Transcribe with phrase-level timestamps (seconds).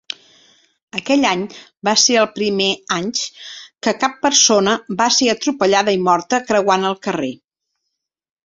[0.99, 1.41] Aquell any
[1.89, 3.21] va ser el primer anys
[3.87, 7.33] que cap persona va ser atropellada i morta creuant el carrer.